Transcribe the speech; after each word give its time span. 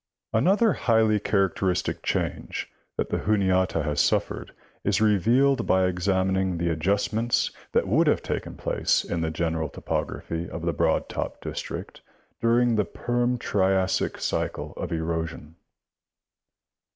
—Another 0.33 0.73
highly 0.73 1.19
characteristic 1.19 2.01
change 2.01 2.71
that 2.97 3.09
the 3.11 3.19
Juniata 3.19 3.83
has 3.83 4.01
suffered 4.01 4.51
is 4.83 4.99
revealed 4.99 5.67
by 5.67 5.85
examining 5.85 6.57
the 6.57 6.71
adjustments 6.71 7.51
that 7.73 7.87
would 7.87 8.07
have 8.07 8.23
taken 8.23 8.55
place 8.57 9.03
in 9.05 9.21
the 9.21 9.29
general 9.29 9.69
topography 9.69 10.49
of 10.49 10.63
the 10.63 10.73
Broad 10.73 11.07
Top 11.07 11.39
district 11.39 12.01
during 12.41 12.77
the 12.77 12.83
Perm 12.85 13.37
Triassic 13.37 14.17
cycle 14.17 14.73
of 14.75 14.91
erosion. 14.91 15.55